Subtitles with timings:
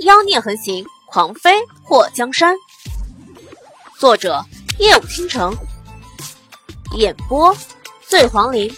[0.00, 1.52] 妖孽横行，狂飞
[1.86, 2.56] 破江山。
[3.98, 4.42] 作者：
[4.78, 5.54] 夜舞倾城，
[6.96, 7.54] 演播：
[8.08, 8.74] 醉黄林。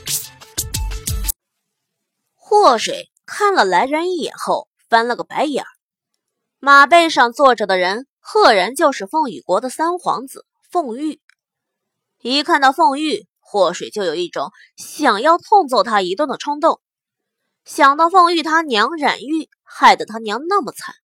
[2.35, 5.69] 祸水看了来人一眼后，翻了个白眼儿。
[6.59, 11.21] 马背上坐着的人，赫然就是凤羽国的三皇子凤玉。
[12.21, 16.81] 一看到凤玉，祸水就有一种想要痛揍他一顿的冲动。
[17.65, 20.97] 想到凤玉他娘染玉，害得他娘那么惨。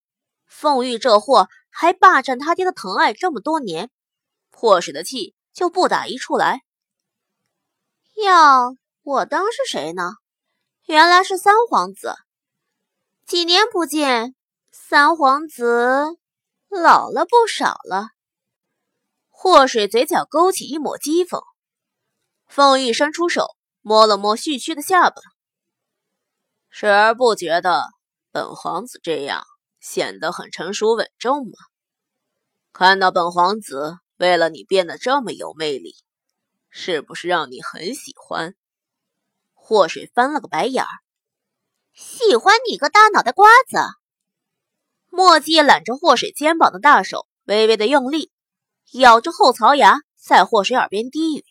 [0.49, 3.91] 凤玉这货还霸占他爹的疼爱这么多年，
[4.51, 6.63] 祸水的气就不打一处来。
[8.15, 10.15] 哟，我当是谁呢？
[10.87, 12.17] 原来是三皇子。
[13.27, 14.35] 几年不见，
[14.73, 16.17] 三皇子
[16.69, 18.09] 老了不少了。
[19.29, 21.41] 祸水嘴角勾起一抹讥讽。
[22.47, 23.47] 凤玉伸出手
[23.83, 25.21] 摸了摸旭区的下巴，
[26.71, 27.85] 时而不觉得
[28.33, 29.45] 本皇子这样。
[29.81, 31.53] 显得很成熟稳重吗？
[32.73, 35.95] 看到本皇子为了你变得这么有魅力，
[36.71, 38.55] 是不是让你很喜欢？
[39.55, 40.89] 祸水翻了个白眼儿，
[41.93, 43.79] 喜欢你个大脑袋瓜子！
[45.11, 48.31] 墨迹揽着祸水肩膀的大手微微的用力，
[48.93, 51.45] 咬着后槽牙，在祸水耳边低语：“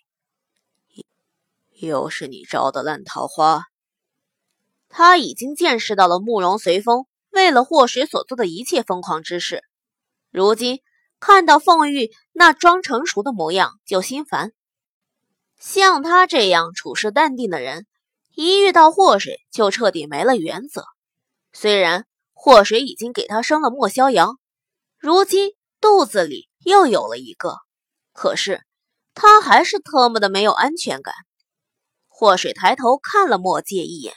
[1.81, 3.65] 又是你招的烂桃花。”
[4.89, 7.05] 他已经见识到了慕容随风。
[7.31, 9.63] 为了祸水所做的一切疯狂之事，
[10.31, 10.79] 如今
[11.19, 14.51] 看到凤玉那装成熟的模样就心烦。
[15.59, 17.87] 像他这样处事淡定的人，
[18.35, 20.85] 一遇到祸水就彻底没了原则。
[21.53, 24.35] 虽然祸水已经给他生了莫逍遥，
[24.99, 27.57] 如今肚子里又有了一个，
[28.13, 28.61] 可是
[29.15, 31.13] 他还是特么的没有安全感。
[32.07, 34.13] 祸水抬头看了莫界一眼，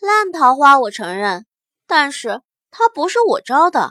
[0.00, 1.46] 烂桃花，我承认。
[1.94, 2.40] 但是
[2.70, 3.90] 他不是我招的。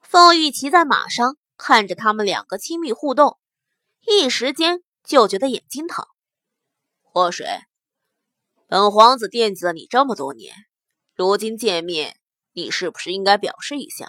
[0.00, 3.38] 凤玉骑在马上，看着他们两个亲密互动，
[4.06, 6.06] 一时间就觉得眼睛疼。
[7.02, 7.46] 祸水，
[8.66, 10.54] 本皇子惦记了你这么多年，
[11.14, 12.18] 如今见面，
[12.54, 14.08] 你是不是应该表示一下？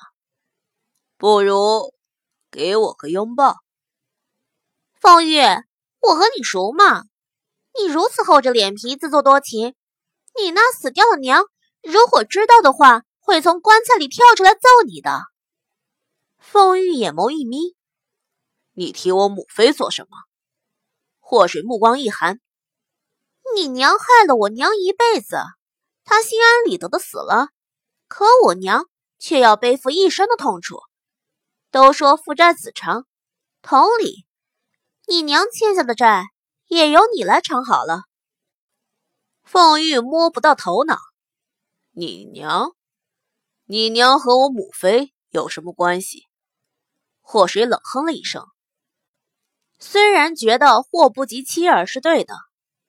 [1.17, 1.93] 不如
[2.49, 3.57] 给我个拥抱。
[5.01, 5.41] 凤玉，
[5.99, 7.03] 我和你熟吗？
[7.77, 9.75] 你如此厚着脸皮，自作多情，
[10.41, 11.43] 你那死掉的娘！
[11.81, 15.21] 如果知道的话，会从棺材里跳出来揍你的。
[16.37, 17.75] 凤玉眼眸一眯
[18.73, 20.17] ：“你提我母妃做什么？”
[21.19, 22.39] 祸水目光一寒
[23.55, 25.37] ：“你娘害了我娘一辈子，
[26.03, 27.49] 她心安理得的死了，
[28.07, 28.87] 可我娘
[29.19, 30.79] 却要背负一生的痛楚。
[31.71, 33.05] 都说父债子偿，
[33.61, 34.25] 同理，
[35.07, 36.23] 你娘欠下的债
[36.67, 38.01] 也由你来偿好了。”
[39.43, 40.97] 凤玉摸不到头脑。
[41.99, 42.77] 你娘，
[43.65, 46.27] 你娘和我母妃有什么关系？
[47.19, 48.45] 祸水冷哼了一声。
[49.79, 52.35] 虽然觉得祸不及妻儿是对的，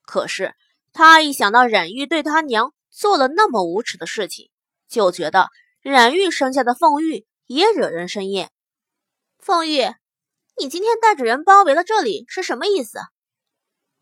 [0.02, 0.54] 可是
[0.92, 4.48] 他一想到冉玉对他娘做了那么无耻的事情，
[4.86, 5.48] 就觉得
[5.80, 8.52] 冉玉生下的凤玉也惹人生厌。
[9.40, 9.92] 凤玉，
[10.56, 13.00] 你今天带着人包围了这里是什么意思？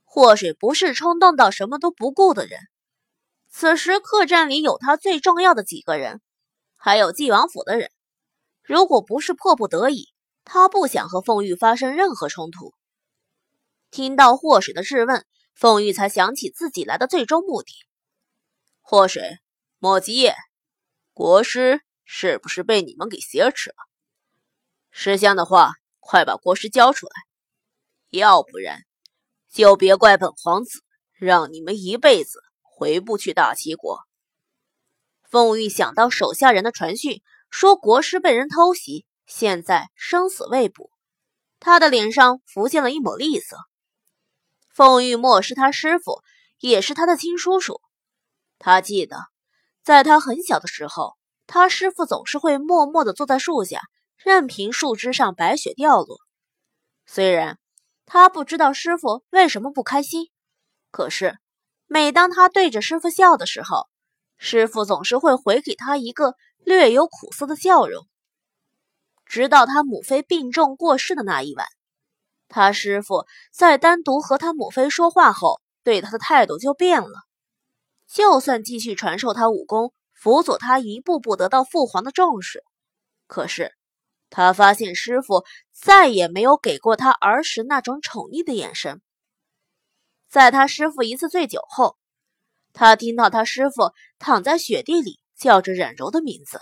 [0.04, 2.60] 祸水不是冲动到什么都不顾的人。
[3.50, 6.20] 此时客栈里有他最重要的几个人，
[6.76, 7.90] 还有纪王府的人。
[8.62, 10.08] 如果不是迫不得已，
[10.44, 12.74] 他不想和凤玉发生任何冲突。
[13.90, 17.72] 听到祸水的质问，凤玉才想起自己来的最终目的。
[18.80, 19.38] 祸水，
[19.78, 20.36] 莫吉叶，
[21.14, 23.76] 国师是不是被你们给挟持了？
[24.90, 27.12] 识相的话，快把国师交出来，
[28.10, 28.82] 要不然
[29.50, 30.82] 就别怪本皇子
[31.14, 32.42] 让你们一辈子。
[32.78, 33.98] 回不去大齐国。
[35.28, 40.92] 凤玉想到手下人的传讯，说国师被人偷袭，现在生死未卜，
[41.58, 43.56] 他的脸上浮现了一抹厉色。
[44.72, 46.22] 凤玉莫是他师傅，
[46.60, 47.80] 也是他的亲叔叔。
[48.60, 49.16] 他记得，
[49.82, 51.16] 在他很小的时候，
[51.48, 53.82] 他师傅总是会默默地坐在树下，
[54.16, 56.18] 任凭树枝上白雪掉落。
[57.06, 57.58] 虽然
[58.06, 60.30] 他不知道师傅为什么不开心，
[60.92, 61.38] 可是。
[61.90, 63.88] 每当他对着师傅笑的时候，
[64.36, 68.06] 师傅总是会回给他一个略有苦涩的笑容。
[69.24, 71.66] 直到他母妃病重过世的那一晚，
[72.46, 77.24] 他师傅在单独和他母妃说话后，对他的态度就变了。
[78.06, 82.62] 就算继续传授他武功，辅佐他一步步得到父皇的重视，
[83.26, 83.72] 可是
[84.28, 89.00] 他发现师傅再也没有给过他儿时那种宠溺的眼神。
[90.28, 91.96] 在他师傅一次醉酒后，
[92.72, 96.60] 他听到他师傅躺在雪地里叫着冉柔的名字。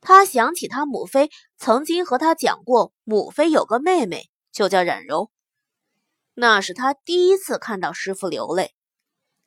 [0.00, 5.30] 他想起他母妃曾经和他讲过，母妃有个妹妹，就叫冉柔。
[6.34, 8.74] 那是他第一次看到师傅流泪，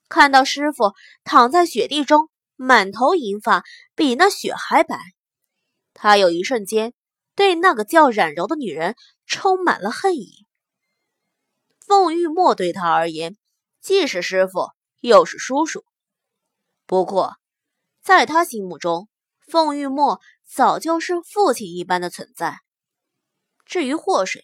[0.09, 0.93] 看到师傅
[1.23, 3.63] 躺在雪地中，满头银发，
[3.95, 4.99] 比那雪还白。
[5.93, 6.93] 他有一瞬间
[7.33, 8.95] 对那个叫冉柔的女人
[9.25, 10.45] 充满了恨意。
[11.91, 13.35] 凤玉墨对他而言，
[13.81, 14.69] 既是师傅，
[15.01, 15.83] 又是叔叔。
[16.85, 17.35] 不过，
[18.01, 19.09] 在他心目中，
[19.45, 20.21] 凤玉墨。
[20.47, 22.59] 早就是父亲一般的存在。
[23.65, 24.41] 至于祸水，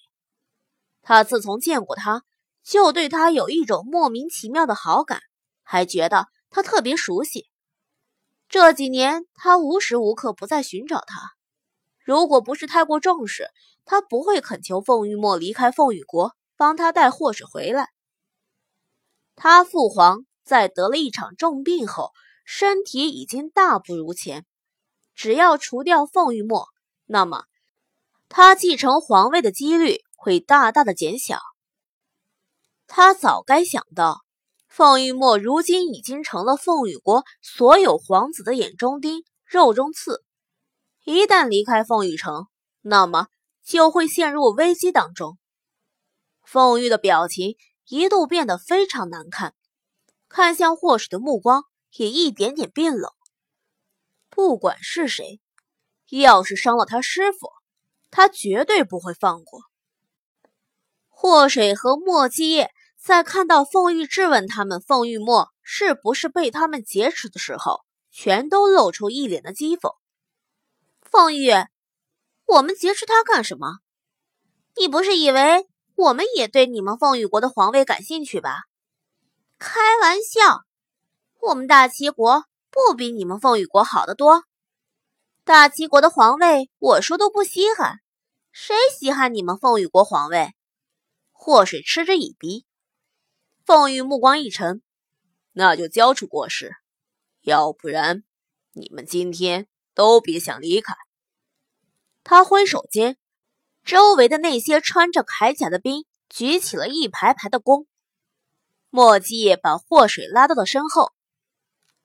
[1.02, 2.24] 他自从见过他，
[2.64, 5.22] 就对他有一种莫名其妙的好感，
[5.64, 7.50] 还觉得他特别熟悉。
[8.50, 11.32] 这几年，他无时无刻不在寻找他。
[12.04, 13.50] 如果不是太过重视，
[13.86, 17.90] 他不会恳求凤玉墨离开凤羽国，帮他带祸水回来。
[19.36, 22.12] 他父皇在得了一场重病后，
[22.44, 24.46] 身体已经大不如前。
[25.14, 26.68] 只要除掉凤玉墨，
[27.06, 27.46] 那么
[28.30, 31.40] 他继承皇位的几率会大大的减小。
[32.88, 34.22] 他早该想到，
[34.68, 40.24] 凤玉墨如今已经成了凤羽国所有皇子的眼中钉、肉中刺。
[41.04, 42.48] 一旦离开凤羽城，
[42.82, 43.28] 那么
[43.64, 45.38] 就会陷入危机当中。
[46.48, 47.58] 凤玉的表情
[47.90, 49.54] 一度变得非常难看，
[50.30, 51.66] 看向霍水的目光
[51.98, 53.12] 也一点点变冷。
[54.30, 55.42] 不管是谁，
[56.10, 57.50] 要是伤了他师傅，
[58.10, 59.60] 他绝对不会放过。
[61.10, 69.92] 祸水和莫继业在看到凤玉质问他们凤玉墨是不是被他们劫持的时候，全都露出一脸的讥讽。
[71.02, 71.52] 凤玉，
[72.46, 73.80] 我们劫持他干什么？
[74.78, 75.68] 你不是以为
[75.98, 78.66] 我们也对你们凤羽国的皇位感兴趣吧？
[79.58, 80.62] 开玩笑，
[81.42, 82.46] 我们大齐国。
[82.70, 84.44] 不比你们凤羽国好得多。
[85.44, 88.02] 大齐国的皇位，我说都不稀罕，
[88.52, 90.54] 谁稀罕你们凤羽国皇位？
[91.32, 92.68] 祸水嗤之以鼻。
[93.66, 94.84] 凤羽目光一沉，
[95.54, 96.76] 那就交出国师，
[97.42, 98.24] 要不然
[98.74, 100.94] 你们今天都别想离开。
[102.24, 103.18] 他挥手间，
[103.88, 107.88] 周围的那些穿着铠甲的兵举起了一排排的弓。
[108.90, 111.14] 墨迹把祸水拉到了身后。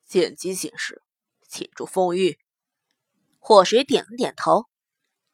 [0.07, 1.03] 见机行事，
[1.49, 2.39] 请住凤玉。
[3.41, 4.67] 祸水点了点头，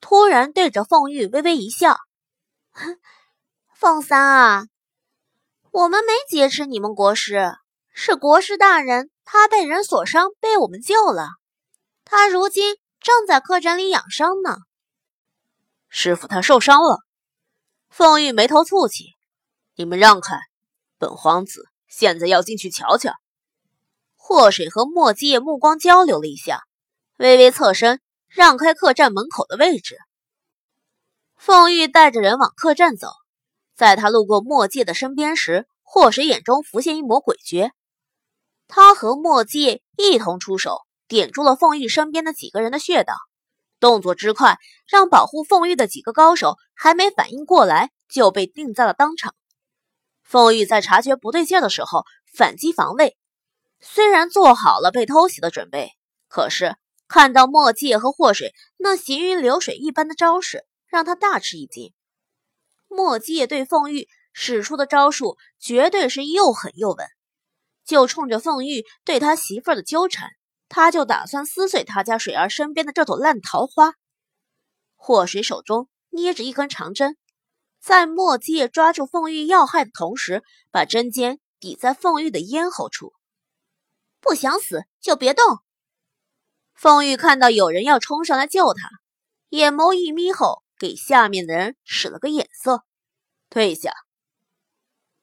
[0.01, 1.99] 突然对着凤玉微微一笑
[3.77, 4.67] ：“凤三啊，
[5.71, 7.59] 我们没劫持你们国师，
[7.93, 11.29] 是国师大人他被人所伤，被我们救了。
[12.07, 14.57] 他如今正在客栈里养伤呢。
[15.89, 17.01] 师傅他受伤了。”
[17.91, 19.15] 凤玉眉头蹙起
[19.77, 20.39] ：“你们让开，
[20.99, 23.15] 本皇子现在要进去瞧瞧。”
[24.17, 26.63] 祸水和墨迹业目光交流了一下，
[27.17, 29.97] 微微侧身，让开客栈门口的位置。
[31.35, 33.09] 凤玉带着人往客栈走，
[33.75, 37.71] 在他路过墨界的身边时，祸水眼中浮现一抹诡谲。
[38.67, 43.15] 他和墨界一同出手，点住了凤玉身边的几个人的穴道，
[43.81, 49.35] 动作之快，让保护凤玉的几个高手还没反应过来，就被定在了当场。
[50.23, 53.17] 凤玉在察觉不对劲的时候，反击防卫。
[53.81, 55.93] 虽然做好了被偷袭的准备，
[56.29, 56.77] 可是
[57.07, 61.95] 看到墨迹和祸水那行云流水一般的招式，让他大吃一惊。
[62.89, 67.07] 墨迹对凤玉使出的招数绝对是又狠又稳，
[67.85, 70.31] 就冲着凤玉对他媳妇儿的纠缠，
[70.69, 73.95] 他就打算撕碎他家水儿身边的这朵烂桃花。
[74.97, 77.17] 祸水手中捏着一根长针，
[77.81, 83.15] 在墨迹抓住凤玉要害的同时，把针尖抵在凤玉的咽喉处。
[84.21, 85.45] 不想死就别动。
[86.75, 88.91] 凤玉看到有人要冲上来救他，
[89.51, 92.83] 眼眸一眯后，给下面的人使了个眼色，
[93.49, 93.93] 退下。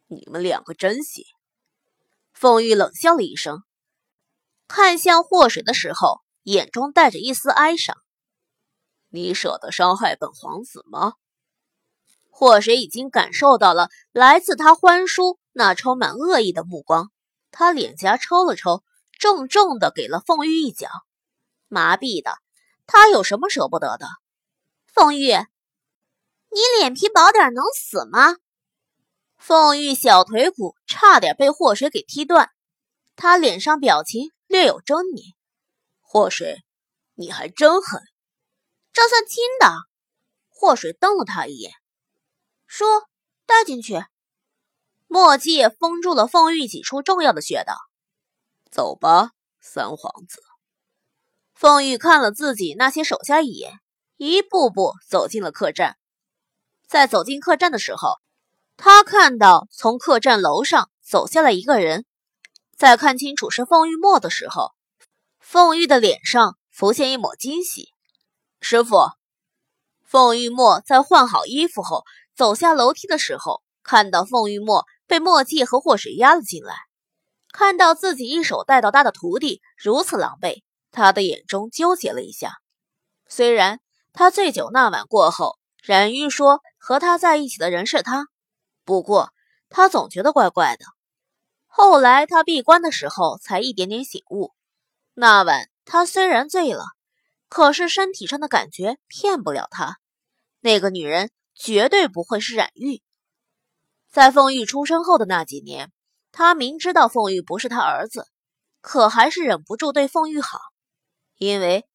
[0.07, 1.25] 你们两个真行。
[2.33, 3.64] 凤玉冷笑了一声，
[4.67, 7.97] 看向祸水的时候，眼中带着一丝哀伤。
[9.09, 11.13] 你舍得伤害本皇子吗？
[12.29, 17.11] 祸水已经感受到了来自他欢叔那充满恶意的目光。
[17.49, 18.83] 他脸颊抽了抽，
[19.17, 20.89] 重重的给了凤玉一脚，
[21.69, 22.37] 麻痹的
[22.85, 24.07] 他有什么舍不得的？
[24.93, 28.35] 凤玉，你脸皮薄点能死吗？
[29.37, 32.49] 凤玉小腿骨差点被祸水给踢断，
[33.15, 35.33] 他脸上表情略有狰狞。
[36.01, 36.63] 祸水，
[37.15, 38.01] 你还真狠，
[38.93, 39.73] 这算轻的。
[40.49, 41.73] 祸水瞪了他一眼，
[42.65, 42.87] 说
[43.45, 44.05] ：“带进去。”
[45.07, 47.75] 墨迹封住了凤玉几处重要的穴道。
[48.71, 50.41] 走吧，三皇子。
[51.53, 53.79] 凤玉看了自己那些手下一眼，
[54.17, 55.97] 一步步走进了客栈。
[56.87, 58.15] 在走进客栈的时候，
[58.77, 62.05] 他看到从客栈楼上走下来一个人。
[62.75, 64.73] 在看清楚是凤玉墨的时候，
[65.39, 67.87] 凤玉的脸上浮现一抹惊喜。
[68.59, 68.97] 师傅，
[70.03, 72.03] 凤玉墨在换好衣服后
[72.35, 76.75] 走下楼梯的时候，看到凤玉墨被墨迹和祸水压了进来，
[77.53, 82.57] 看到自己一手带到大的徒弟如此狼狈，他的眼中纠结了一下。
[83.29, 83.79] 虽然
[84.11, 88.27] 他醉酒那晚过后，冉玉说和他在一起的人是他，
[88.83, 89.31] 不过
[89.69, 90.85] 他总觉得怪怪的。
[91.77, 94.53] 后来他闭关的时候才一点点醒悟，
[95.13, 96.85] 那晚他虽然醉了。
[97.49, 99.97] 可是身体上的感觉骗不了他，
[100.61, 103.03] 那个女人绝对不会是冉玉。
[104.09, 105.91] 在凤玉出生后的那几年，
[106.31, 108.25] 他明知道凤玉不是他儿子，
[108.79, 110.59] 可还是忍不住对凤玉好，
[111.37, 111.85] 因为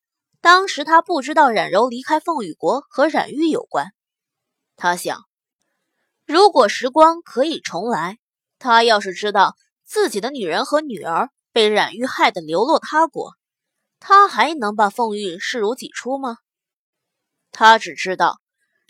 [0.43, 3.95] 当时他不知道冉柔离开凤羽国和冉玉有关。
[4.77, 5.25] 他想，
[6.27, 8.19] 如果时光可以重来，
[8.59, 9.57] 他要是知道
[9.91, 13.35] 自己的女人和女儿被冉玉害得流落他国。
[13.99, 16.37] 他还能把凤玉视如己出吗？
[17.51, 18.41] 他只知道，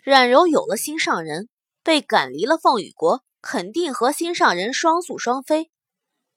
[0.03, 1.49] 冉柔有了心上人，
[1.81, 5.71] 被赶离了凤羽国，肯定和心上人双宿双飞。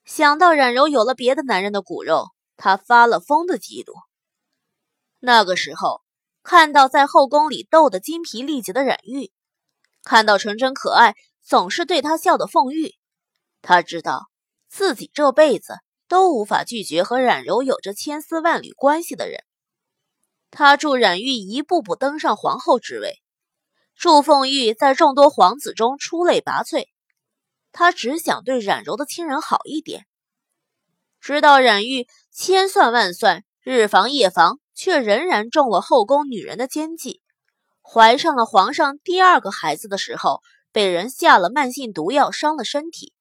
[0.03, 3.93] 想到冉柔有了别的男人的骨肉，他发了疯的嫉妒。
[5.19, 6.01] 那个时候，
[6.41, 9.31] 看到在后宫里斗得精疲力竭的冉玉，
[10.01, 12.95] 看到纯真可爱、总是对他笑的凤玉，
[13.61, 14.31] 他知道
[14.75, 15.75] 自己这辈子。
[16.07, 19.43] 都无法拒绝和冉柔有着千丝万缕关系的人。
[20.51, 23.23] 他助冉玉一步步登上皇后之位，
[23.95, 26.85] 祝凤玉在众多皇子中出类拔萃。
[27.71, 30.05] 他只想对冉柔的亲人好一点。
[31.19, 37.19] 直到冉玉千算万算，日防夜防，却仍然中了后宫女人的奸计，
[37.81, 43.14] 怀上了皇上第二个孩子的时候，被人下了慢性毒药，伤了身体。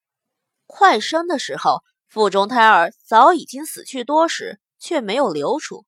[0.67, 1.83] 快生的时候。
[2.07, 5.85] 腹中胎儿早已经死去多时，却没有流出。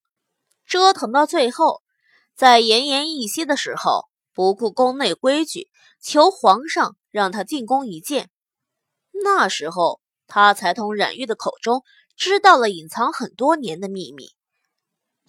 [0.65, 1.81] 折腾到最后，
[2.35, 5.69] 在奄奄一息的时候，不顾宫内规矩，
[6.01, 8.29] 求皇上让他进宫一见。
[9.23, 11.81] 那时候，他才从冉玉的口中
[12.17, 14.31] 知道了隐藏很多年的秘密。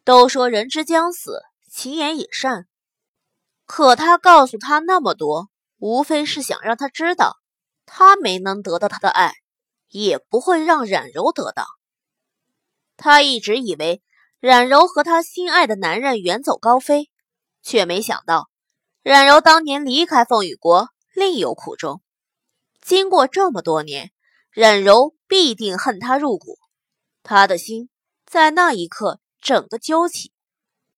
[0.03, 2.67] 都说人之将死，其言也善。
[3.67, 7.37] 可他告诉他那么多，无非是想让他知道，
[7.89, 9.33] 他没能得到他的爱。
[9.91, 11.65] 也不会让冉柔得到。
[12.99, 14.03] 他一直以为
[14.39, 17.11] 冉柔和他心爱的男人远走高飞，
[17.63, 18.51] 却没想到
[19.03, 22.03] 冉柔当年离开凤羽国另有苦衷。
[22.83, 24.13] 经过这么多年，
[24.51, 26.59] 冉柔必定恨他入骨。
[27.23, 27.89] 他的心
[28.27, 30.33] 在那一刻整个揪起。